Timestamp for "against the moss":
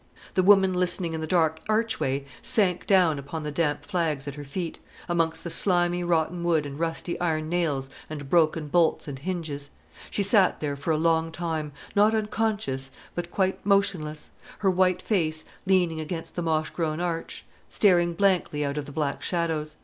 16.01-16.71